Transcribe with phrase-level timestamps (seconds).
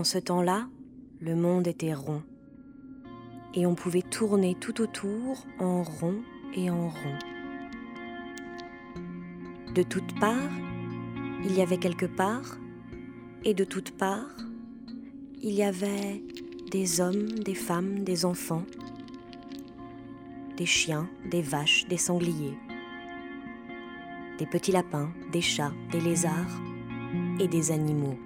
[0.00, 0.66] En ce temps-là,
[1.20, 2.22] le monde était rond.
[3.52, 6.22] Et on pouvait tourner tout autour en rond
[6.54, 7.18] et en rond.
[9.74, 10.54] De toutes parts,
[11.44, 12.56] il y avait quelque part,
[13.44, 14.38] et de toutes parts,
[15.42, 16.24] il y avait
[16.70, 18.64] des hommes, des femmes, des enfants,
[20.56, 22.56] des chiens, des vaches, des sangliers,
[24.38, 26.62] des petits lapins, des chats, des lézards
[27.38, 28.16] et des animaux.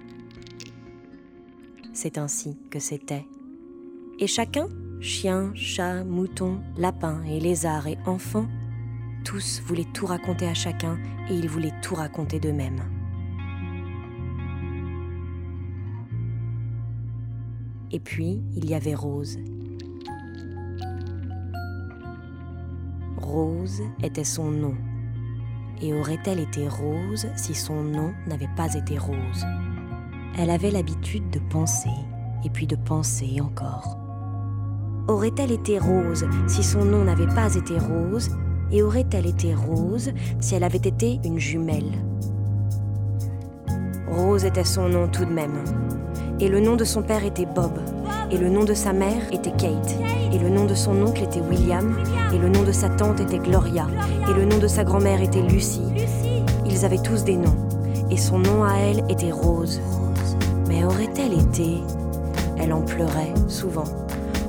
[1.95, 3.25] C'est ainsi que c'était.
[4.19, 4.67] Et chacun,
[4.99, 8.47] chien, chat, mouton, lapin et lézard et enfant,
[9.23, 10.99] tous voulaient tout raconter à chacun
[11.29, 12.81] et ils voulaient tout raconter d'eux-mêmes.
[17.91, 19.39] Et puis, il y avait Rose.
[23.15, 24.75] Rose était son nom.
[25.81, 29.45] Et aurait-elle été rose si son nom n'avait pas été rose?
[30.37, 31.89] Elle avait l'habitude de penser,
[32.43, 33.97] et puis de penser encore.
[35.07, 38.31] Aurait-elle été rose si son nom n'avait pas été rose
[38.69, 41.91] Et aurait-elle été rose si elle avait été une jumelle?
[44.09, 45.63] Rose était son nom tout de même.
[46.41, 47.79] Et le nom de son père était Bob.
[48.29, 49.95] Et le nom de sa mère était Kate.
[50.33, 51.95] Et le nom de son oncle était William.
[52.33, 53.87] Et le nom de sa tante était Gloria.
[54.29, 55.93] Et le nom de sa grand-mère était Lucie.
[56.65, 57.69] Ils avaient tous des noms.
[58.11, 59.79] Et son nom à elle était Rose.
[60.67, 61.81] Mais aurait-elle été?
[62.57, 63.83] Elle en pleurait souvent.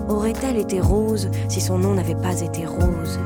[0.09, 3.19] Aurait-elle été Rose si son nom n'avait pas été Rose?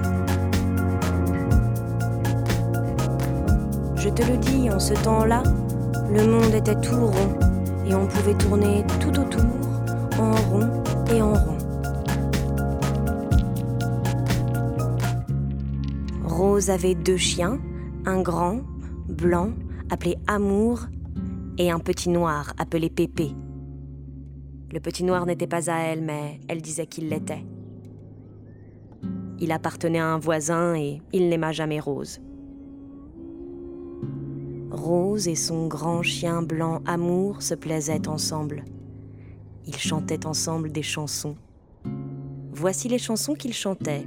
[3.97, 5.43] Je te le dis, en ce temps-là,
[6.13, 7.39] le monde était tout rond
[7.87, 9.45] et on pouvait tourner tout autour,
[10.19, 11.59] en rond et en rond.
[16.25, 17.59] Rose avait deux chiens,
[18.07, 18.61] un grand,
[19.09, 19.51] blanc,
[19.91, 20.87] appelé Amour,
[21.61, 23.33] et un petit noir appelé Pépé.
[24.73, 27.45] Le petit noir n'était pas à elle, mais elle disait qu'il l'était.
[29.39, 32.23] Il appartenait à un voisin et il n'aima jamais Rose.
[34.71, 38.65] Rose et son grand chien blanc Amour se plaisaient ensemble.
[39.67, 41.37] Ils chantaient ensemble des chansons.
[42.53, 44.07] Voici les chansons qu'ils chantaient.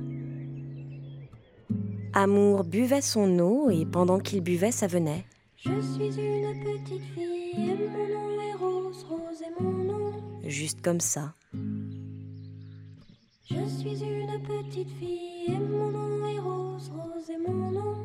[2.14, 5.26] Amour buvait son eau et pendant qu'il buvait, ça venait.
[5.58, 10.12] Je suis une petite fille mon nom est Rose, Rose est mon nom.
[10.46, 11.34] Juste comme ça.
[13.50, 17.96] Je suis une petite fille et mon nom est Rose, Rose est mon nom.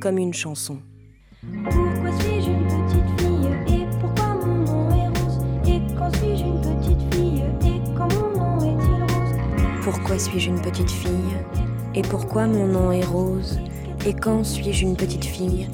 [0.00, 0.78] Comme une chanson.
[1.42, 5.38] Pourquoi suis-je une petite fille et pourquoi mon nom est rose?
[5.66, 9.34] Et quand suis-je une petite fille et quand mon nom est-il rose?
[9.82, 11.36] Pourquoi suis-je une petite fille
[11.94, 13.58] Et pourquoi mon nom est rose?
[14.06, 15.68] Et quand suis-je une petite fille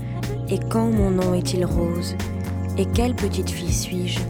[0.53, 2.15] Et quand mon nom est-il rose?
[2.77, 4.21] Et quelle petite fille suis-je?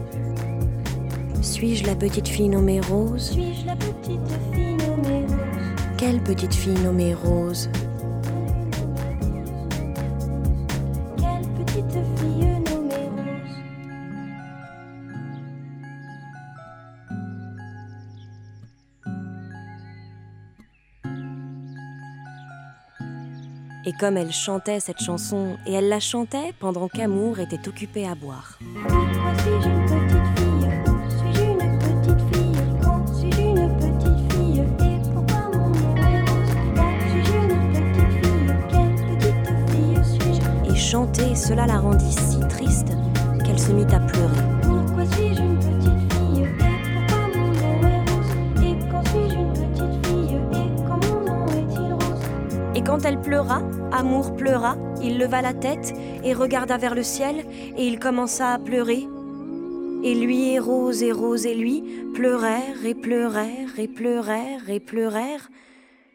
[1.41, 3.31] Suis-je la petite fille nommée Rose?
[3.31, 4.21] Suis-je la petite
[4.53, 5.95] fille nommée Rose?
[5.97, 7.69] Quelle petite fille nommée Rose?
[23.85, 28.15] Et comme elle chantait cette chanson, et elle la chantait pendant qu'Amour était occupé à
[28.15, 28.57] boire.
[40.65, 42.93] Et chanter, cela la rendit si triste
[43.43, 44.52] qu'elle se mit à pleurer.
[52.93, 55.93] Quand elle pleura, Amour pleura, il leva la tête
[56.23, 57.43] et regarda vers le ciel,
[57.75, 59.07] et il commença à pleurer.
[60.03, 61.81] Et lui et Rose et Rose et lui
[62.13, 65.49] pleurèrent et pleurèrent et pleurèrent et pleurèrent,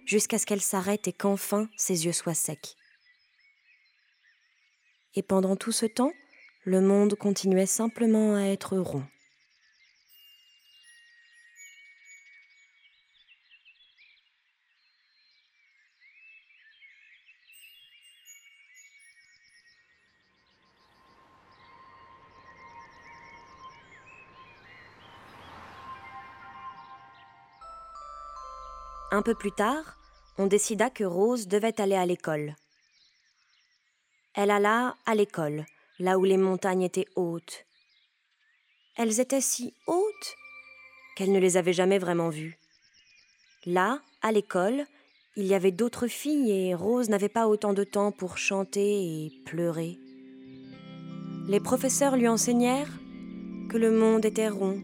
[0.06, 2.76] jusqu'à ce qu'elle s'arrête et qu'enfin ses yeux soient secs.
[5.16, 6.12] Et pendant tout ce temps,
[6.62, 9.02] le monde continuait simplement à être rond.
[29.18, 29.98] Un peu plus tard,
[30.38, 32.54] on décida que Rose devait aller à l'école.
[34.32, 35.66] Elle alla à l'école,
[35.98, 37.66] là où les montagnes étaient hautes.
[38.96, 40.36] Elles étaient si hautes
[41.16, 42.60] qu'elle ne les avait jamais vraiment vues.
[43.66, 44.86] Là, à l'école,
[45.34, 49.32] il y avait d'autres filles et Rose n'avait pas autant de temps pour chanter et
[49.46, 49.98] pleurer.
[51.48, 53.00] Les professeurs lui enseignèrent
[53.68, 54.80] que le monde était rond,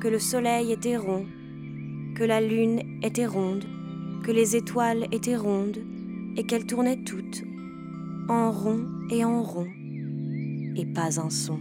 [0.00, 1.26] que le soleil était rond,
[2.16, 3.66] que la lune était ronde,
[4.22, 5.78] que les étoiles étaient rondes,
[6.38, 7.44] et qu'elles tournaient toutes,
[8.30, 9.66] en rond et en rond,
[10.76, 11.58] et pas un son.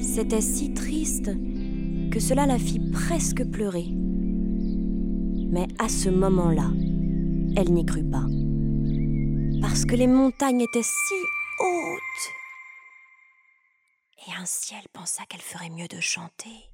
[0.00, 1.30] C'était si triste
[2.10, 3.88] que cela la fit presque pleurer.
[5.50, 6.70] Mais à ce moment-là,
[7.56, 8.26] elle n'y crut pas.
[9.74, 11.14] Parce que les montagnes étaient si
[11.58, 12.30] hautes.
[14.28, 16.70] Et ainsi elle pensa qu'elle ferait mieux de chanter.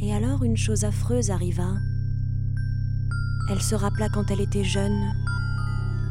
[0.00, 1.74] Et alors une chose affreuse arriva.
[3.50, 5.12] Elle se rappela quand elle était jeune,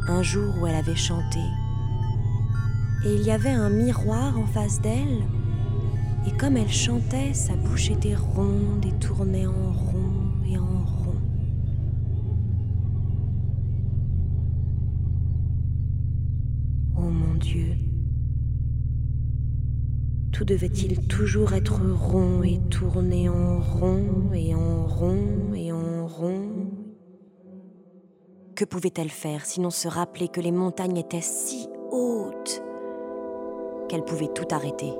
[0.07, 1.41] un jour où elle avait chanté.
[3.03, 5.27] Et il y avait un miroir en face d'elle.
[6.27, 10.98] Et comme elle chantait, sa bouche était ronde et tournait en rond et en rond.
[20.31, 26.71] Tout devait-il toujours être rond et tourner en rond et en rond et en rond?
[28.55, 32.61] Que pouvait-elle faire sinon se rappeler que les montagnes étaient si hautes
[33.89, 34.93] qu'elle pouvait tout arrêter?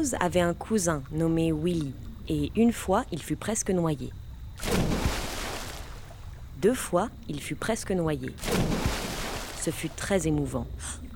[0.00, 1.92] Rose avait un cousin nommé Willy,
[2.26, 4.10] et une fois il fut presque noyé.
[6.62, 8.34] Deux fois il fut presque noyé.
[9.60, 10.66] Ce fut très émouvant.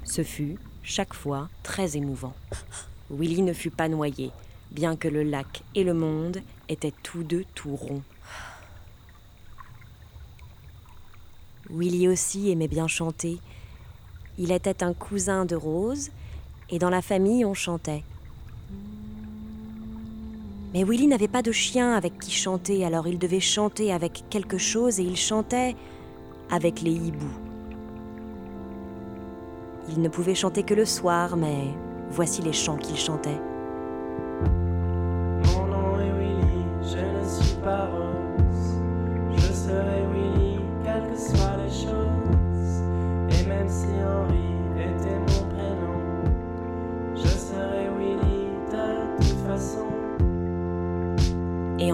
[0.04, 2.34] Ce fut, chaque fois, très émouvant.
[3.10, 4.32] Willy ne fut pas noyé,
[4.70, 8.02] bien que le lac et le monde étaient tous deux tout ronds.
[11.70, 13.38] Willy aussi aimait bien chanter.
[14.36, 16.10] Il était un cousin de Rose,
[16.68, 18.04] et dans la famille on chantait.
[20.74, 24.58] Mais Willy n'avait pas de chien avec qui chanter, alors il devait chanter avec quelque
[24.58, 25.76] chose et il chantait
[26.50, 27.38] avec les hiboux.
[29.90, 31.68] Il ne pouvait chanter que le soir, mais
[32.10, 33.38] voici les chants qu'il chantait.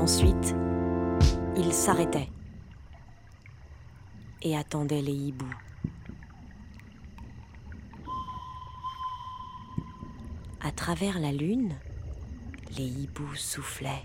[0.01, 0.57] Ensuite,
[1.57, 2.31] il s'arrêtait
[4.41, 5.55] et attendait les hiboux.
[10.63, 11.75] À travers la lune,
[12.79, 14.03] les hiboux soufflaient.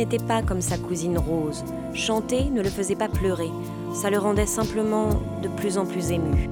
[0.00, 1.62] N'était pas comme sa cousine Rose.
[1.92, 3.50] Chanter ne le faisait pas pleurer.
[3.92, 5.10] Ça le rendait simplement
[5.42, 6.48] de plus en plus ému.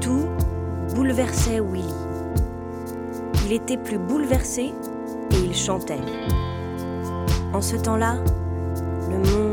[0.00, 0.26] Tout
[0.96, 1.84] bouleversait Willy.
[3.46, 4.72] Il était plus bouleversé
[5.62, 6.00] chantait.
[7.52, 8.16] En ce temps-là,
[9.08, 9.51] le monde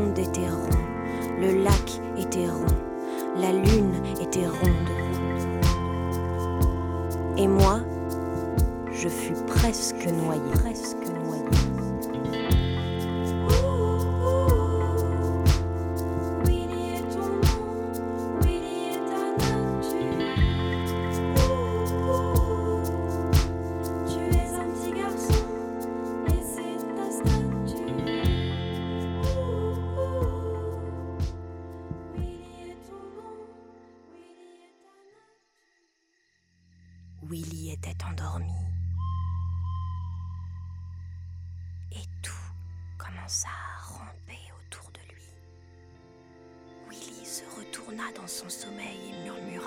[47.90, 49.66] se retourna dans son sommeil et murmura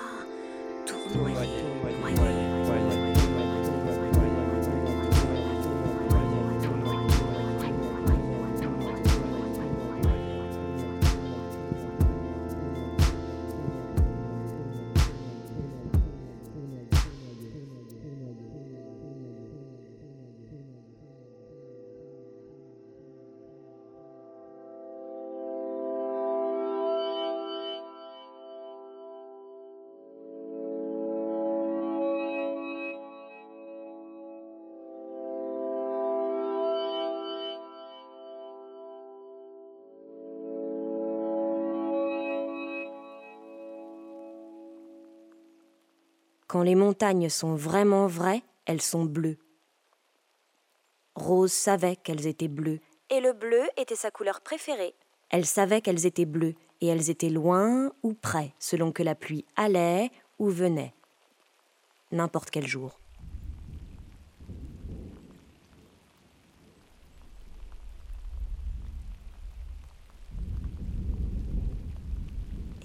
[0.86, 1.64] Tournoyer,
[46.54, 49.40] Quand les montagnes sont vraiment vraies, elles sont bleues.
[51.16, 52.80] Rose savait qu'elles étaient bleues,
[53.10, 54.94] et le bleu était sa couleur préférée.
[55.32, 59.46] Elle savait qu'elles étaient bleues, et elles étaient loin ou près, selon que la pluie
[59.56, 60.94] allait ou venait.
[62.12, 63.00] N'importe quel jour.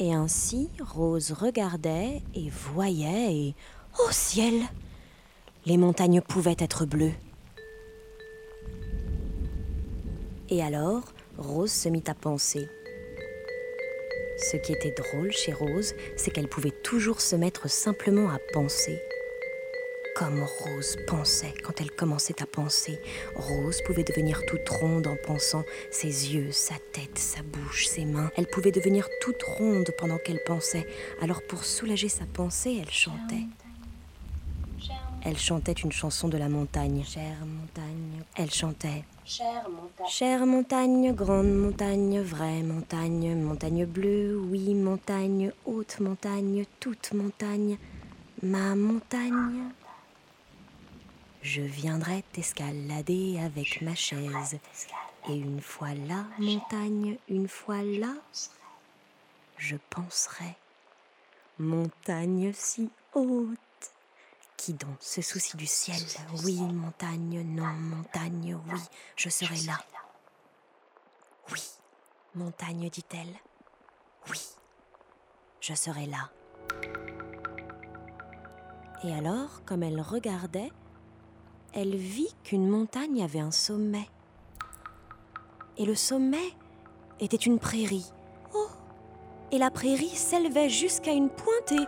[0.00, 3.54] Et ainsi, Rose regardait et voyait, et
[3.98, 4.54] au ciel,
[5.66, 7.14] les montagnes pouvaient être bleues.
[10.50, 11.02] Et alors,
[11.36, 12.68] Rose se mit à penser.
[14.38, 19.00] Ce qui était drôle chez Rose, c'est qu'elle pouvait toujours se mettre simplement à penser.
[20.18, 22.98] Comme Rose pensait quand elle commençait à penser.
[23.36, 28.28] Rose pouvait devenir toute ronde en pensant, ses yeux, sa tête, sa bouche, ses mains.
[28.36, 30.88] Elle pouvait devenir toute ronde pendant qu'elle pensait.
[31.22, 33.46] Alors pour soulager sa pensée, elle chantait.
[35.24, 37.04] Elle chantait une chanson de la montagne.
[37.04, 38.24] Chère montagne.
[38.34, 39.04] Elle chantait.
[39.24, 40.08] Chère montagne.
[40.08, 47.78] Chère montagne, grande montagne, vraie montagne, montagne bleue, oui montagne, haute montagne, toute montagne,
[48.42, 49.70] ma montagne.
[51.42, 54.58] Je viendrai t'escalader avec ma chaise.
[55.28, 58.14] Et une fois là, montagne, une fois là,
[59.56, 60.56] je penserai.
[61.58, 63.58] Montagne si haute.
[64.56, 66.02] Qui donc se soucie du ciel?
[66.44, 68.80] Oui, montagne, non, montagne, oui,
[69.16, 69.78] je serai là.
[71.52, 71.62] Oui,
[72.34, 73.34] montagne, dit-elle.
[74.28, 74.40] Oui,
[75.60, 76.30] je serai là.
[79.04, 80.72] Et alors, comme elle regardait,
[81.72, 84.08] elle vit qu'une montagne avait un sommet.
[85.76, 86.54] Et le sommet
[87.20, 88.10] était une prairie.
[88.54, 88.68] Oh
[89.52, 91.86] Et la prairie s'élevait jusqu'à une pointe et...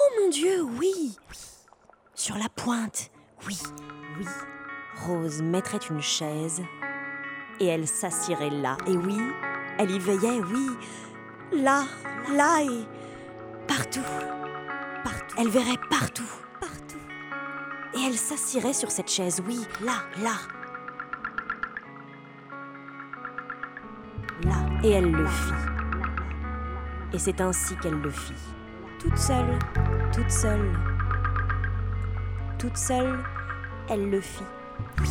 [0.00, 1.16] Oh mon Dieu, oui
[2.14, 3.10] Sur la pointe,
[3.46, 3.58] oui,
[4.18, 4.26] oui.
[5.06, 6.62] Rose mettrait une chaise
[7.60, 8.76] et elle s'assirait là.
[8.86, 9.16] Et oui,
[9.78, 10.68] elle y veillait, oui.
[11.52, 11.84] Là,
[12.32, 12.84] là et
[13.66, 14.02] partout.
[15.04, 15.36] Partout.
[15.38, 15.78] Elle verrait.
[15.88, 16.47] Partout.
[18.08, 20.32] Elle s'assirait sur cette chaise, oui, là, là.
[24.44, 24.54] Là.
[24.82, 25.52] Et elle le fit.
[27.12, 28.32] Et c'est ainsi qu'elle le fit.
[28.98, 29.58] Toute seule,
[30.10, 30.72] toute seule.
[32.58, 33.18] Toute seule,
[33.90, 34.42] elle le fit.
[35.02, 35.08] Oui,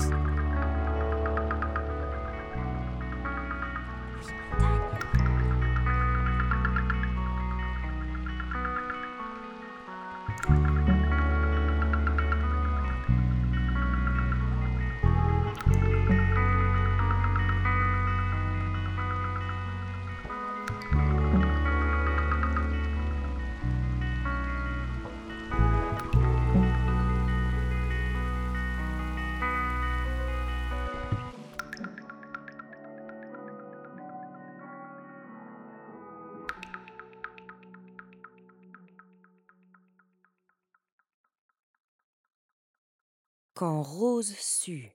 [43.58, 44.92] Quand Rose sut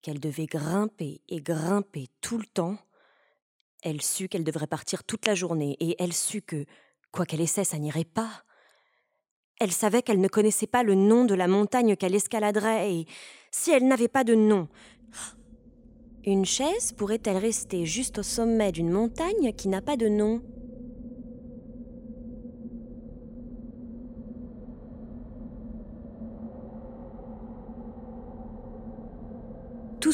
[0.00, 2.78] qu'elle devait grimper et grimper tout le temps,
[3.82, 6.64] elle sut qu'elle devrait partir toute la journée et elle sut que,
[7.12, 8.30] quoi qu'elle essaie, ça n'irait pas.
[9.60, 13.06] Elle savait qu'elle ne connaissait pas le nom de la montagne qu'elle escaladerait et
[13.50, 14.70] si elle n'avait pas de nom,
[16.24, 20.40] une chaise pourrait-elle rester juste au sommet d'une montagne qui n'a pas de nom?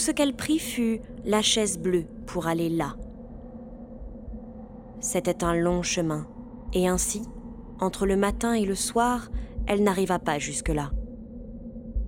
[0.02, 2.96] Ce qu'elle prit fut la chaise bleue pour aller là.
[4.98, 6.26] C'était un long chemin,
[6.72, 7.22] et ainsi,
[7.78, 9.30] entre le matin et le soir,
[9.68, 10.90] elle n'arriva pas jusque-là.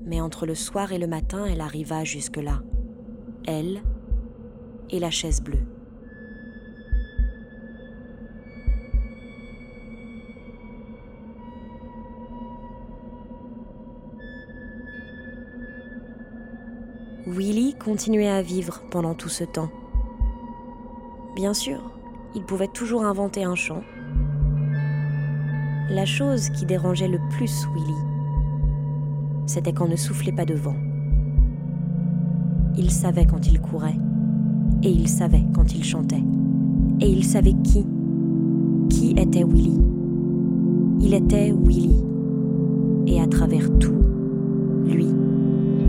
[0.04, 2.62] Mais entre le soir et le matin, elle arriva jusque-là.
[3.46, 3.80] Elle
[4.90, 5.64] et la chaise bleue.
[17.26, 19.70] Willy continuait à vivre pendant tout ce temps.
[21.34, 21.80] Bien sûr,
[22.34, 23.82] il pouvait toujours inventer un chant.
[25.88, 27.94] La chose qui dérangeait le plus Willy,
[29.46, 30.76] c'était qu'on ne soufflait pas de vent.
[32.76, 33.98] Il savait quand il courait,
[34.82, 36.24] et il savait quand il chantait,
[37.00, 37.86] et il savait qui,
[38.90, 39.80] qui était Willy.
[41.00, 42.04] Il était Willy,
[43.06, 44.02] et à travers tout,
[44.84, 45.08] lui,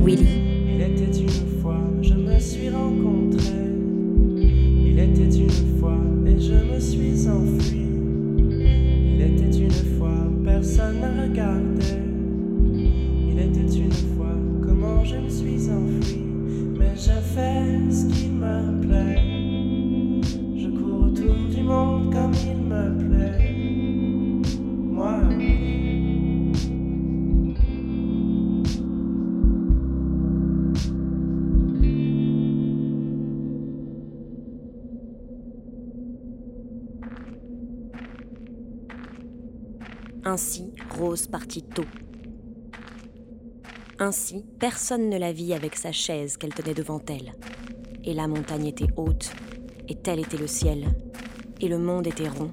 [0.06, 0.45] Willy.
[40.27, 41.86] Ainsi, Rose partit tôt.
[44.00, 47.34] Ainsi, personne ne la vit avec sa chaise qu'elle tenait devant elle.
[48.03, 49.32] Et la montagne était haute,
[49.88, 50.88] et tel était le ciel,
[51.62, 52.50] et le monde était rond,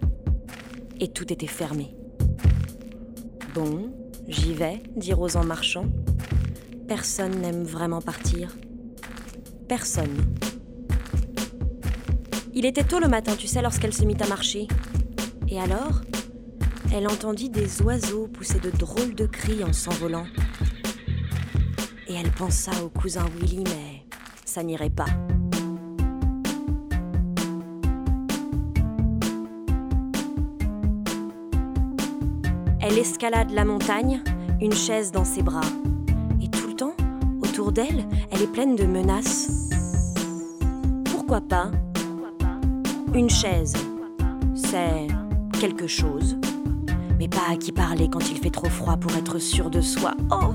[1.00, 1.96] et tout était fermé.
[3.54, 3.90] Bon,
[4.28, 5.86] j'y vais, dit Rose en marchant.
[6.88, 8.54] Personne n'aime vraiment partir.
[9.66, 10.18] Personne.
[12.52, 14.68] Il était tôt le matin, tu sais, lorsqu'elle se mit à marcher.
[15.48, 16.02] Et alors,
[16.94, 20.26] elle entendit des oiseaux pousser de drôles de cris en s'envolant.
[22.06, 24.04] Et elle pensa au cousin Willy, mais
[24.44, 25.06] ça n'irait pas.
[32.80, 34.22] Elle escalade la montagne,
[34.61, 35.61] une chaise dans ses bras.
[36.42, 36.94] Et tout le temps,
[37.40, 39.70] autour d'elle, elle est pleine de menaces.
[41.07, 41.70] Pourquoi pas
[43.14, 43.72] Une chaise,
[44.55, 45.07] c'est
[45.59, 46.37] quelque chose.
[47.30, 50.12] Pas à qui parler quand il fait trop froid pour être sûr de soi.
[50.30, 50.52] Oh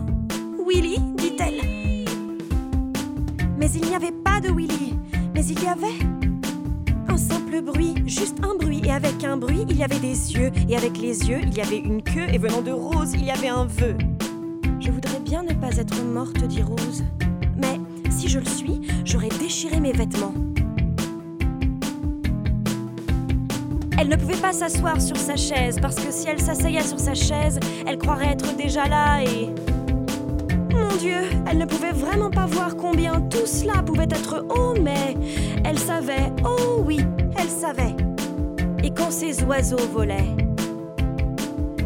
[0.67, 1.61] Willy, dit-elle.
[3.57, 4.93] Mais il n'y avait pas de Willy.
[5.33, 5.97] Mais il y avait
[7.07, 8.81] un simple bruit, juste un bruit.
[8.83, 10.51] Et avec un bruit, il y avait des yeux.
[10.69, 12.27] Et avec les yeux, il y avait une queue.
[12.31, 13.97] Et venant de Rose, il y avait un vœu.
[14.79, 17.03] Je voudrais bien ne pas être morte, dit Rose.
[17.55, 17.79] Mais
[18.11, 20.33] si je le suis, j'aurais déchiré mes vêtements.
[23.99, 27.15] Elle ne pouvait pas s'asseoir sur sa chaise parce que si elle s'asseyait sur sa
[27.15, 29.49] chaise, elle croirait être déjà là et...
[30.71, 31.17] Mon Dieu,
[31.49, 35.15] elle ne pouvait vraiment pas voir combien tout cela pouvait être haut, mais
[35.65, 36.99] elle savait, oh oui,
[37.39, 37.95] elle savait.
[38.83, 40.29] Et quand ces oiseaux volaient,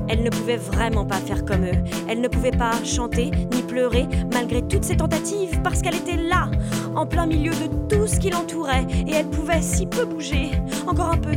[0.10, 1.84] elle ne pouvait vraiment pas faire comme eux.
[2.10, 6.52] Elle ne pouvait pas chanter ni pleurer malgré toutes ses tentatives parce qu'elle était là,
[6.93, 10.52] en plein milieu de tout ce qui l'entourait et elle pouvait si peu bouger.
[10.86, 11.32] Encore un peu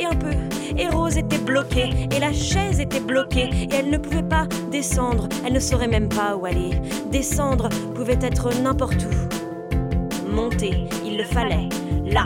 [0.00, 0.32] et un peu.
[0.76, 5.28] Et Rose était bloquée et la chaise était bloquée et elle ne pouvait pas descendre.
[5.44, 6.70] Elle ne saurait même pas où aller.
[7.10, 10.28] Descendre pouvait être n'importe où.
[10.28, 11.68] Monter, il le fallait,
[12.04, 12.24] là.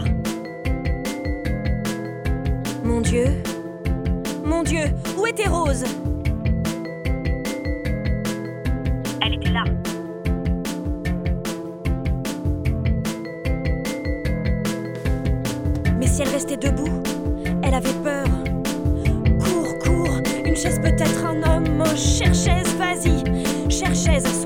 [2.85, 3.43] Mon Dieu,
[4.45, 4.85] mon Dieu,
[5.19, 5.85] où était Rose?
[20.65, 21.83] Chaise peut-être un homme.
[21.85, 23.23] Oh, chaise, vas-y.
[23.71, 24.44] Chaise,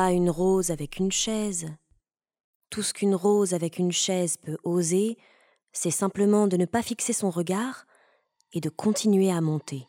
[0.00, 1.68] pas une rose avec une chaise.
[2.70, 5.18] Tout ce qu'une rose avec une chaise peut oser,
[5.74, 7.84] c'est simplement de ne pas fixer son regard
[8.54, 9.84] et de continuer à monter.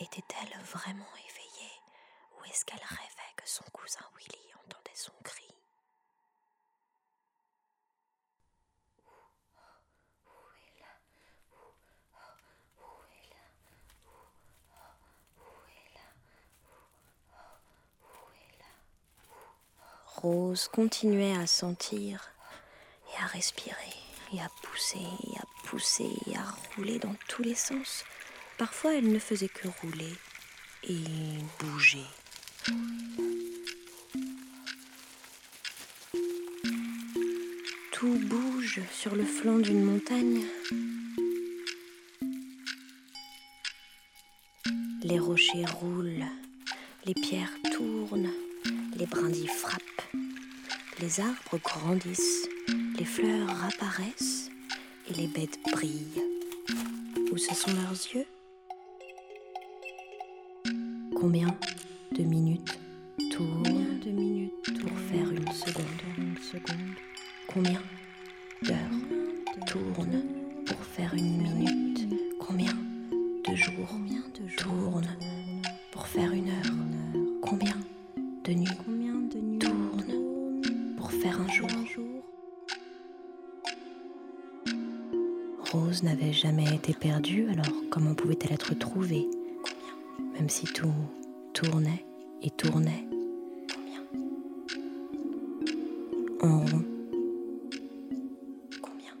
[0.00, 1.76] Était-elle vraiment éveillée
[2.36, 5.47] ou est-ce qu'elle rêvait que son cousin Willy entendait son cri?
[20.20, 22.32] Rose continuait à sentir
[23.12, 23.76] et à respirer
[24.32, 28.04] et à pousser et à pousser et à rouler dans tous les sens.
[28.56, 30.12] Parfois, elle ne faisait que rouler
[30.82, 31.04] et
[31.60, 32.04] bouger.
[37.92, 40.42] Tout bouge sur le flanc d'une montagne.
[45.04, 46.26] Les rochers roulent,
[47.04, 48.32] les pierres tournent,
[48.98, 50.02] les brindilles frappent,
[51.00, 52.48] les arbres grandissent,
[52.98, 54.50] les fleurs apparaissent.
[55.10, 56.22] Et les bêtes brillent.
[57.32, 58.26] Où ce sont leurs yeux?
[61.16, 61.56] Combien
[62.12, 62.78] de minutes
[63.30, 65.84] tournent de minutes pour faire une seconde?
[66.18, 66.94] Une seconde?
[67.46, 67.80] Combien
[88.18, 89.26] pouvait-elle être trouvée
[90.34, 90.92] Même si tout
[91.54, 92.04] tournait
[92.42, 93.08] et tournait.
[93.72, 94.02] Combien
[96.42, 96.84] En rond.
[98.82, 99.12] Combien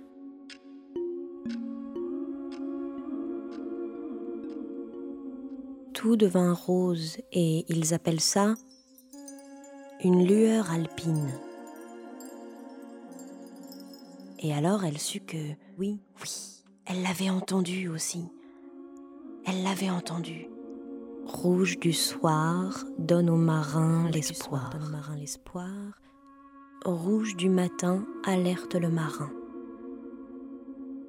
[5.94, 8.54] Tout devint rose et ils appellent ça
[10.04, 11.32] une lueur alpine.
[14.40, 15.36] Et alors elle sut que,
[15.76, 18.28] oui, oui, elle l'avait entendu aussi.
[19.50, 20.46] Elle l'avait entendu.
[21.24, 24.70] Rouge du soir donne aux marins l'espoir.
[26.84, 29.30] Rouge du matin alerte le marin.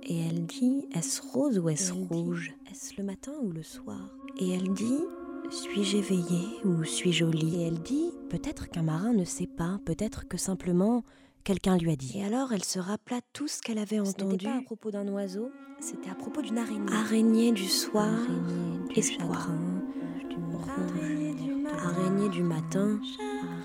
[0.04, 2.54] Et elle dit Est-ce rose ou est-ce rouge?
[2.72, 4.16] Est-ce le matin ou le soir?
[4.38, 5.04] Et elle dit
[5.52, 7.62] Suis-je éveillée ou suis-je au lit?
[7.62, 11.04] Et elle dit Peut-être qu'un marin ne sait pas, peut-être que simplement
[11.44, 12.20] quelqu'un lui a dit.
[12.20, 14.46] Et alors elle se rappela tout ce qu'elle avait entendu.
[14.46, 15.50] pas à propos d'un oiseau,
[15.80, 16.94] c'était à propos d'une araignée.
[16.94, 19.42] Araignée du soir, Araignée du espoir.
[19.42, 19.82] chagrin,
[20.30, 20.36] du
[20.70, 23.00] Araignée du araignée du matin,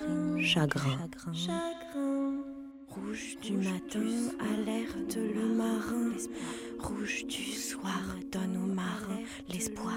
[0.05, 0.99] Araignée du chagrin.
[1.33, 2.45] chagrin.
[2.89, 4.01] Rouge du matin
[4.53, 6.13] alerte le marin.
[6.81, 9.93] Rouge du soir donne au marin l'espoir.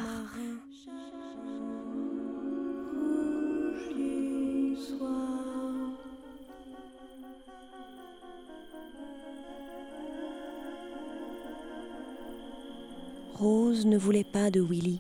[13.39, 15.00] Rose ne voulait pas de Willy.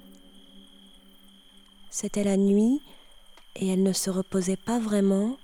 [1.89, 2.81] C'était la nuit
[3.55, 5.37] et elle ne se reposait pas vraiment.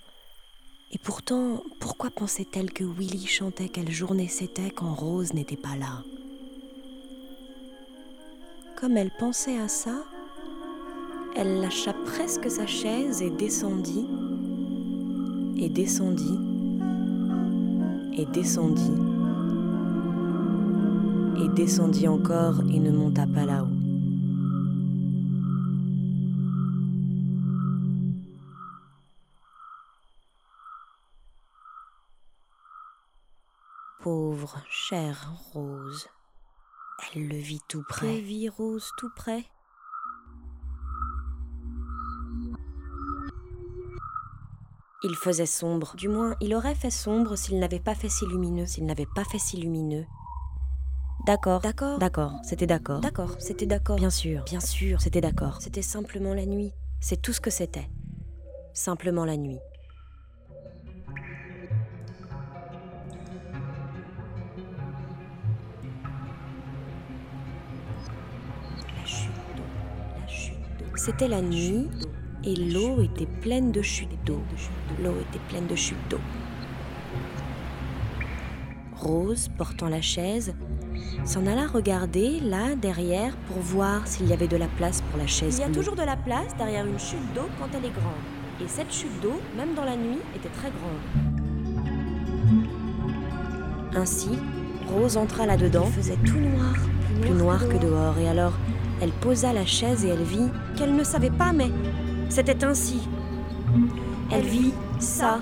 [0.91, 6.03] Et pourtant, pourquoi pensait-elle que Willy chantait quelle journée c'était quand Rose n'était pas là?
[8.75, 10.03] Comme elle pensait à ça,
[11.35, 14.07] elle lâcha presque sa chaise et descendit,
[15.57, 16.39] et descendit,
[18.15, 19.12] et descendit,
[21.37, 23.67] et descendit encore et ne monta pas là-haut.
[34.01, 36.07] Pauvre, chère Rose.
[37.15, 38.19] Elle le vit tout près.
[38.19, 39.45] vit Rose tout près.
[45.03, 45.95] Il faisait sombre.
[45.95, 48.65] Du moins, il aurait fait sombre s'il n'avait pas fait si lumineux.
[48.65, 50.05] S'il n'avait pas fait si lumineux.
[51.25, 51.61] D'accord.
[51.61, 51.99] D'accord.
[51.99, 52.33] D'accord.
[52.43, 52.99] C'était d'accord.
[52.99, 53.35] D'accord.
[53.39, 53.95] C'était d'accord.
[53.95, 54.43] Bien sûr.
[54.43, 54.99] Bien sûr.
[54.99, 55.61] C'était d'accord.
[55.61, 56.73] C'était simplement la nuit.
[56.99, 57.89] C'est tout ce que c'était.
[58.73, 59.59] Simplement la nuit.
[68.97, 69.63] La chute d'eau.
[70.19, 70.85] La chute d'eau.
[70.97, 71.89] C'était la nuit
[72.43, 74.41] et l'eau était pleine de chutes d'eau.
[75.01, 76.19] L'eau était pleine de chutes d'eau.
[79.03, 80.53] Rose, portant la chaise,
[81.25, 85.27] s'en alla regarder là derrière pour voir s'il y avait de la place pour la
[85.27, 85.57] chaise.
[85.57, 88.13] Il y a toujours de la place derrière une chute d'eau quand elle est grande.
[88.63, 91.01] Et cette chute d'eau, même dans la nuit, était très grande.
[93.95, 94.29] Ainsi,
[94.87, 95.85] Rose entra là-dedans.
[95.87, 96.73] Il faisait tout noir,
[97.21, 98.17] plus noir, que dehors.
[98.19, 98.53] Et alors,
[99.01, 101.69] elle posa la chaise et elle vit qu'elle ne savait pas, mais
[102.29, 103.01] c'était ainsi.
[104.31, 105.41] Elle vit ça.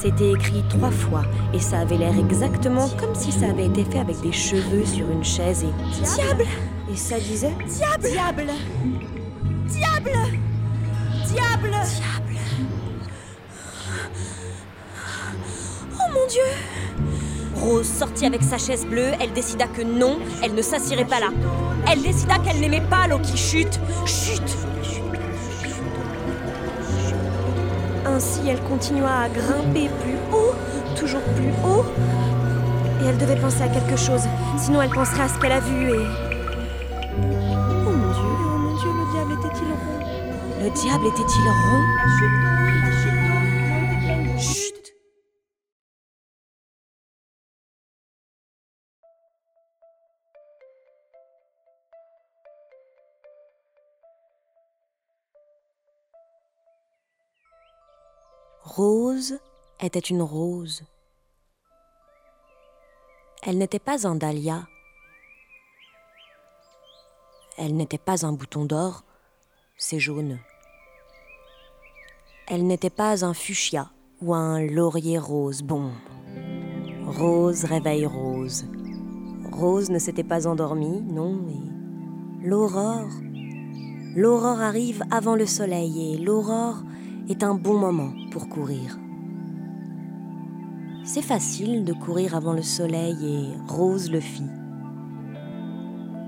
[0.00, 1.22] C'était écrit trois fois
[1.54, 5.08] et ça avait l'air exactement comme si ça avait été fait avec des cheveux sur
[5.10, 6.44] une chaise et diable.
[6.92, 8.50] Et ça disait Diable Diable
[9.66, 10.12] Diable
[11.26, 11.70] Diable
[15.92, 16.42] Oh mon Dieu
[17.54, 21.28] Rose sortit avec sa chaise bleue, elle décida que non, elle ne s'assirait pas là.
[21.90, 23.80] Elle décida qu'elle n'aimait pas l'eau qui chute.
[24.04, 24.56] Chute
[28.14, 30.54] Ainsi, elle continua à grimper plus haut,
[30.96, 31.84] toujours plus haut.
[33.02, 34.22] Et elle devait penser à quelque chose,
[34.56, 36.06] sinon elle penserait à ce qu'elle a vu et...
[37.84, 39.98] Oh mon Dieu, oh mon Dieu, le diable était-il rond?
[40.62, 42.53] Le diable était-il rond?
[58.76, 59.38] Rose
[59.78, 60.82] était une rose.
[63.44, 64.66] Elle n'était pas un dahlia.
[67.56, 69.04] Elle n'était pas un bouton d'or,
[69.76, 70.40] c'est jaune.
[72.48, 75.62] Elle n'était pas un fuchsia ou un laurier rose.
[75.62, 75.92] Bon,
[77.06, 78.66] Rose réveille Rose.
[79.52, 83.12] Rose ne s'était pas endormie, non, et l'aurore.
[84.16, 86.82] L'aurore arrive avant le soleil et l'aurore
[87.28, 88.12] est un bon moment
[91.04, 94.50] C'est facile de courir avant le soleil et Rose le fit.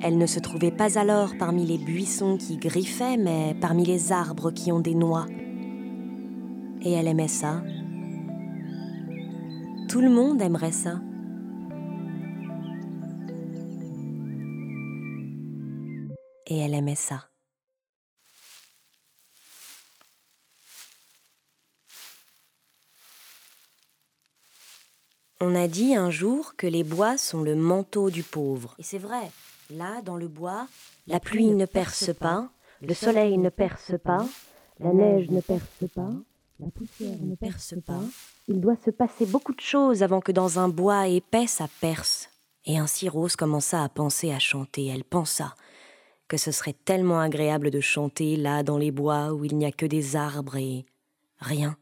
[0.02, 4.50] Elle ne se trouvait pas alors parmi les buissons qui griffaient, mais parmi les arbres
[4.50, 5.26] qui ont des noix.
[6.82, 7.62] Et elle aimait ça.
[9.88, 11.00] Tout le monde aimerait ça.
[16.46, 17.24] Et elle aimait ça.
[25.40, 28.74] On a dit un jour que les bois sont le manteau du pauvre.
[28.78, 29.30] Et c'est vrai,
[29.70, 30.66] là, dans le bois,
[31.06, 32.48] la pluie ne perce pas,
[32.80, 34.26] le soleil ne perce pas,
[34.80, 36.10] la neige ne perce pas,
[36.58, 38.00] la poussière ne perce pas.
[38.48, 42.30] Il doit se passer beaucoup de choses avant que dans un bois épais ça perce.
[42.64, 44.86] Et ainsi Rose commença à penser à chanter.
[44.86, 45.54] Elle pensa
[46.28, 49.72] que ce serait tellement agréable de chanter là dans les bois où il n'y a
[49.72, 50.86] que des arbres et
[51.38, 51.76] rien.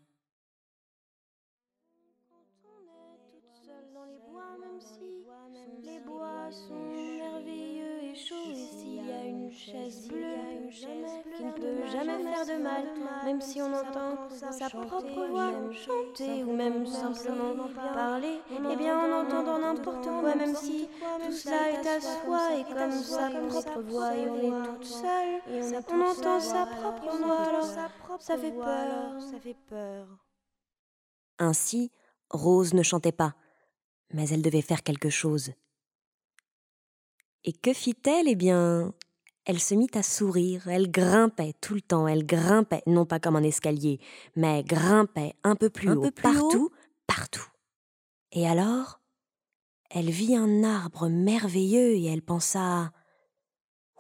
[13.35, 14.16] Même si on entend
[14.53, 18.38] sa propre voix chanter ou même simplement parler,
[18.70, 20.88] eh bien on entend dans n'importe quoi, même si
[21.25, 25.40] tout cela est à soi et comme sa propre voix et on est toute seule,
[25.90, 30.07] on entend sa propre voix, alors ça fait peur, ça fait peur.
[31.40, 31.90] Ainsi,
[32.31, 33.35] Rose ne chantait pas,
[34.12, 35.51] mais elle devait faire quelque chose.
[37.42, 38.29] Et que fit-elle?
[38.29, 38.94] Eh bien,
[39.46, 43.37] elle se mit à sourire, elle grimpait tout le temps, elle grimpait, non pas comme
[43.37, 44.00] un escalier,
[44.37, 46.70] mais grimpait un peu plus Un haut, peu plus partout,
[47.07, 47.46] partout.
[48.33, 49.00] Et alors,
[49.90, 52.92] elle vit un arbre merveilleux et elle pensa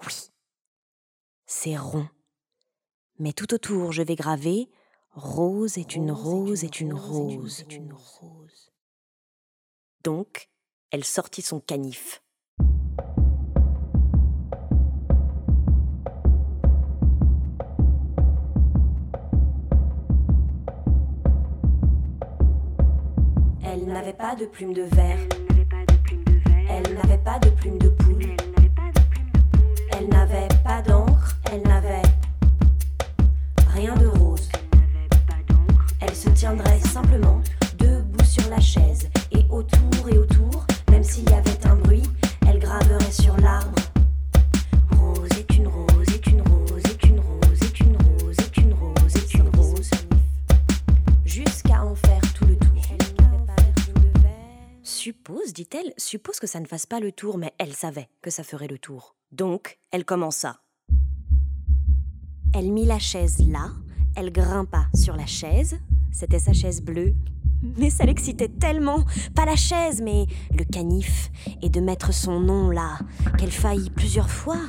[0.06, 0.14] Oui,
[1.46, 2.08] c'est rond.
[3.18, 4.68] Mais tout autour, je vais graver
[5.12, 8.72] Rose est une rose est une rose est une rose.
[10.02, 10.50] Donc,
[10.90, 12.23] elle sortit son canif.
[23.94, 25.20] N'avait pas de plume de verre.
[26.68, 28.34] Elle n'avait pas de plume de poule.
[29.92, 31.36] Elle n'avait pas d'encre.
[31.52, 32.02] Elle n'avait
[33.68, 34.48] rien de rose.
[36.00, 37.40] Elle se tiendrait simplement
[37.78, 42.02] debout sur la chaise et autour et autour, même s'il y avait un bruit,
[42.48, 43.83] elle graverait sur l'arbre.
[55.26, 58.42] Suppose, dit-elle, suppose que ça ne fasse pas le tour, mais elle savait que ça
[58.42, 59.14] ferait le tour.
[59.32, 60.58] Donc, elle commença.
[62.54, 63.70] Elle mit la chaise là,
[64.16, 65.78] elle grimpa sur la chaise,
[66.12, 67.14] c'était sa chaise bleue.
[67.78, 69.02] Mais ça l'excitait tellement,
[69.34, 71.30] pas la chaise, mais le canif,
[71.62, 72.98] et de mettre son nom là,
[73.38, 74.60] qu'elle faillit plusieurs fois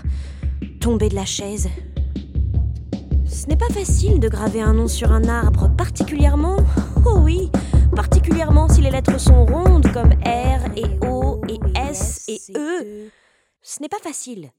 [0.79, 1.67] tomber de la chaise.
[3.27, 6.55] Ce n'est pas facile de graver un nom sur un arbre, particulièrement,
[7.05, 7.51] oh oui,
[7.95, 13.09] particulièrement si les lettres sont rondes comme R et O et S et E.
[13.61, 14.51] Ce n'est pas facile.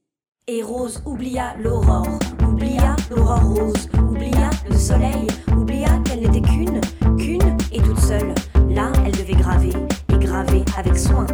[0.47, 6.81] Et Rose oublia l'aurore, oublia l'aurore rose, oublia le soleil, oublia qu'elle n'était qu'une,
[7.17, 8.33] qu'une et toute seule.
[8.69, 9.73] Là, elle devait graver,
[10.13, 11.27] et graver avec soin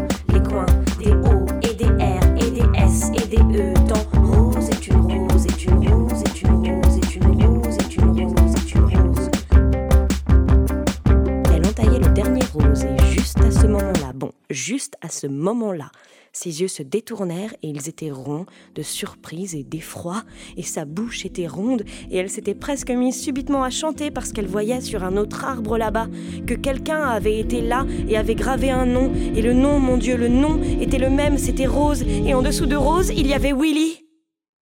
[14.53, 15.91] juste à ce moment-là,
[16.35, 20.23] ses yeux se détournèrent et ils étaient ronds de surprise et d'effroi,
[20.57, 24.47] et sa bouche était ronde, et elle s'était presque mise subitement à chanter parce qu'elle
[24.47, 26.07] voyait sur un autre arbre là-bas
[26.47, 30.17] que quelqu'un avait été là et avait gravé un nom, et le nom, mon Dieu,
[30.17, 33.53] le nom était le même, c'était Rose, et en dessous de Rose, il y avait
[33.53, 34.03] Willy.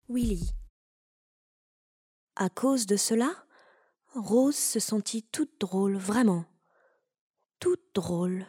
[0.08, 0.52] Willy.
[2.36, 3.30] À cause de cela,
[4.14, 6.44] Rose se sentit toute drôle, vraiment.
[7.58, 8.46] Toute drôle.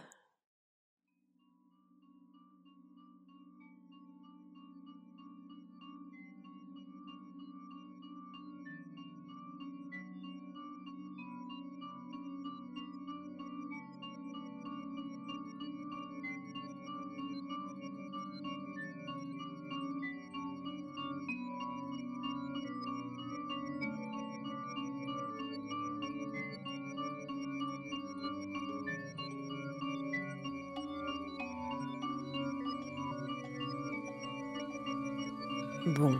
[35.95, 36.17] Bon.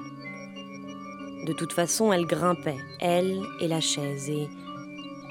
[1.46, 4.48] De toute façon, elle grimpait, elle et la chaise, et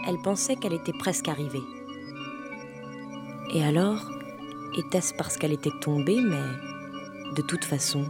[0.06, 1.62] elle pensait qu'elle était presque arrivée.
[3.54, 4.10] Et alors,
[4.76, 8.04] était-ce parce qu'elle était tombée, mais de toute façon,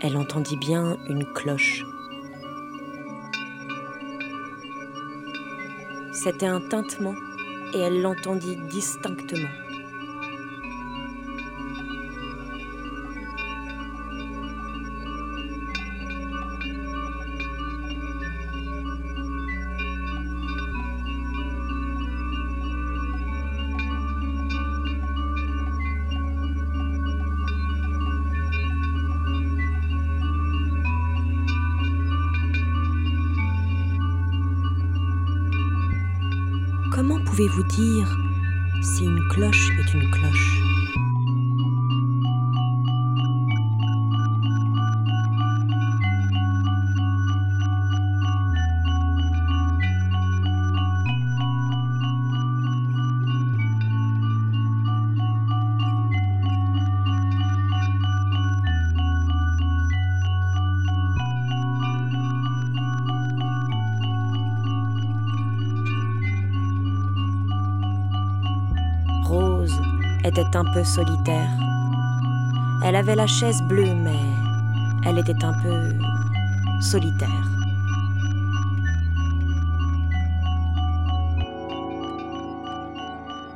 [0.00, 1.84] elle entendit bien une cloche.
[6.12, 7.14] C'était un tintement,
[7.74, 9.69] et elle l'entendit distinctement.
[37.30, 38.18] Comment pouvez-vous dire
[38.82, 40.69] si une cloche est une cloche?
[70.84, 71.50] Solitaire.
[72.84, 74.20] Elle avait la chaise bleue, mais
[75.04, 75.92] elle était un peu
[76.80, 77.28] solitaire.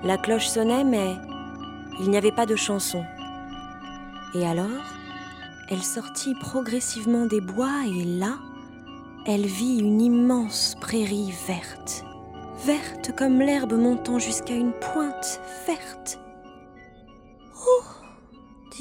[0.03, 1.17] La cloche sonnait, mais
[2.01, 3.03] il n'y avait pas de chanson.
[4.35, 4.67] Et alors,
[5.71, 8.35] elle sortit progressivement des bois et là,
[9.27, 12.05] elle vit une immense prairie verte
[12.65, 16.19] verte comme l'herbe montant jusqu'à une pointe verte.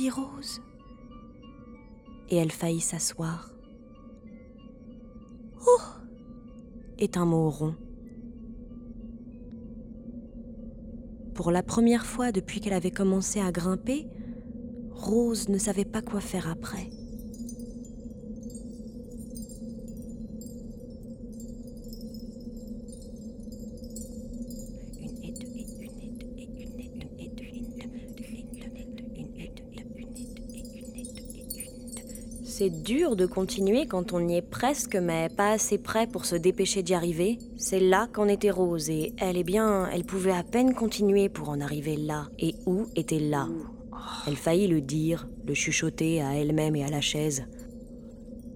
[0.10, 0.62] Rose.
[2.30, 3.54] Et elle faillit s'asseoir.
[5.66, 5.82] Oh
[6.98, 7.76] est un mot rond.
[11.34, 14.08] Pour la première fois depuis qu'elle avait commencé à grimper,
[14.92, 16.90] Rose ne savait pas quoi faire après.
[32.56, 36.36] C'est dur de continuer quand on y est presque, mais pas assez près pour se
[36.36, 37.40] dépêcher d'y arriver.
[37.58, 41.50] C'est là qu'en était Rose, et elle, eh bien, elle pouvait à peine continuer pour
[41.50, 42.28] en arriver là.
[42.38, 43.48] Et où était là?
[44.28, 47.44] Elle faillit le dire, le chuchoter à elle-même et à la chaise.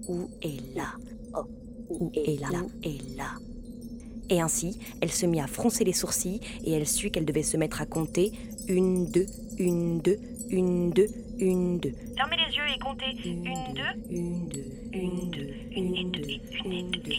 [0.06, 0.92] Où est là?
[1.90, 2.62] Où est là?
[2.84, 3.32] Et là?
[4.30, 7.56] Et ainsi, elle se mit à froncer les sourcils, et elle sut qu'elle devait se
[7.56, 8.30] mettre à compter
[8.68, 9.26] une, deux,
[9.58, 10.20] une, deux,
[10.50, 11.08] une, deux,
[11.40, 11.94] une, deux.
[12.58, 13.04] Yeux et comptez.
[13.24, 13.42] Une,
[13.74, 14.14] deux.
[14.14, 15.50] Une, deux, Une, deux.
[15.76, 16.20] une, deux,
[16.64, 16.90] Une, deux.
[16.90, 17.12] Une, deux.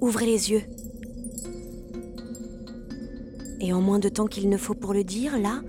[0.00, 0.62] Ouvrez les yeux.
[3.60, 5.62] Et en moins de temps qu'il ne faut pour le dire, là,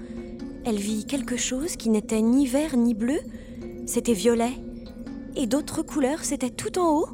[0.65, 3.19] elle vit quelque chose qui n'était ni vert ni bleu,
[3.85, 4.51] c'était violet.
[5.35, 7.07] Et d'autres couleurs, c'était tout en haut.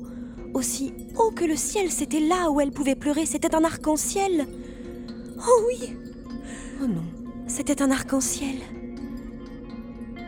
[0.54, 4.48] Aussi haut que le ciel, c'était là où elle pouvait pleurer, c'était un arc-en-ciel.
[5.38, 5.96] Oh oui
[6.82, 7.04] Oh non,
[7.48, 8.56] c'était un arc-en-ciel.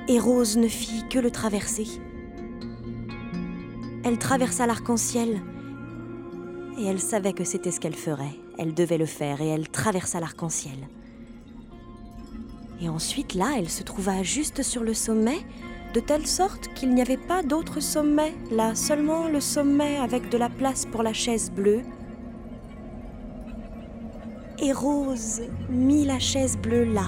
[0.08, 1.88] Et Rose ne fit que le traverser.
[4.04, 5.42] Elle traversa l'arc-en-ciel.
[6.78, 8.36] Et elle savait que c'était ce qu'elle ferait.
[8.60, 10.78] Elle devait le faire et elle traversa l'arc-en-ciel.
[12.82, 15.40] Et ensuite, là, elle se trouva juste sur le sommet,
[15.96, 20.38] de telle sorte qu'il n'y avait pas d'autre sommet, là, seulement le sommet avec de
[20.38, 21.82] la place pour la chaise bleue.
[24.62, 27.08] Et Rose mit la chaise bleue là.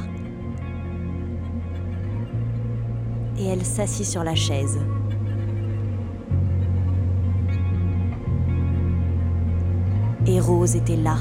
[3.40, 4.80] Et elle s'assit sur la chaise.
[10.26, 11.18] Et Rose était là.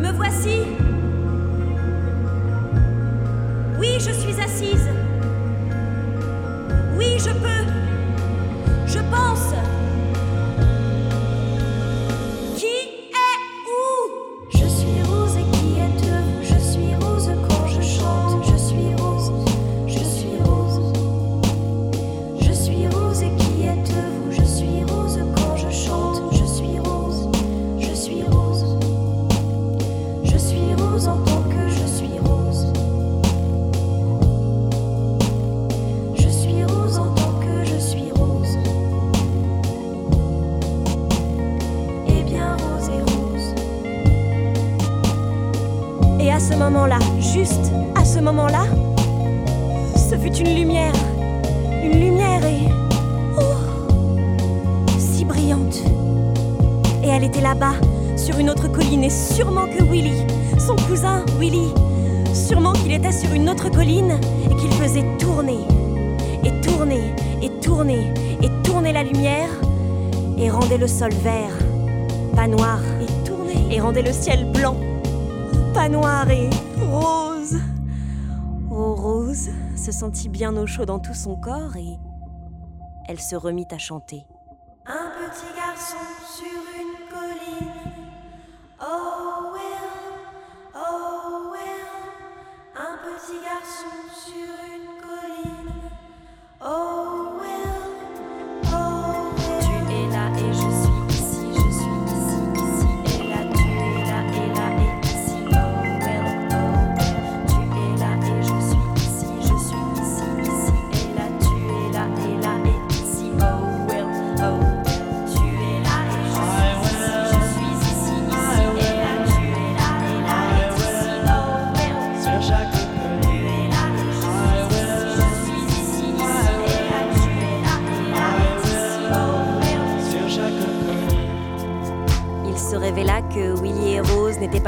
[0.00, 0.62] Me voici.
[3.78, 4.88] Oui, je suis assise.
[6.96, 7.64] Oui, je peux.
[8.86, 9.71] Je pense.
[70.92, 71.56] Sol vert,
[72.36, 74.76] pas noir, et tourner, et rendait le ciel blanc,
[75.72, 77.56] pas noir et rose.
[78.70, 81.98] Oh, Rose se sentit bien au chaud dans tout son corps et
[83.08, 84.26] elle se remit à chanter.
[84.86, 85.96] Un petit garçon
[86.36, 87.72] sur une colline.
[88.80, 89.90] Oh well,
[90.76, 91.88] oh well.
[92.76, 93.94] Un petit garçon
[94.26, 95.72] sur une colline.
[96.60, 97.11] Oh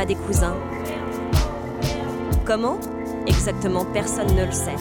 [0.05, 0.55] des cousins.
[2.45, 2.79] Comment?
[3.27, 4.77] Exactement, personne ne le sait.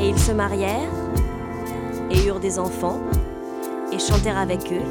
[0.00, 0.90] Et ils se marièrent,
[2.10, 3.00] et eurent des enfants,
[3.92, 4.84] et chantèrent avec eux.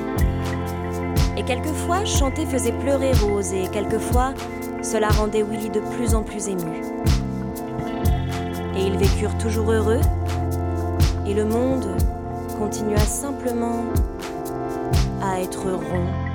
[1.37, 4.33] Et quelquefois, chanter faisait pleurer Rose, et quelquefois,
[4.81, 6.81] cela rendait Willy de plus en plus ému.
[8.75, 10.01] Et ils vécurent toujours heureux,
[11.25, 11.87] et le monde
[12.57, 13.83] continua simplement
[15.21, 16.26] à être rond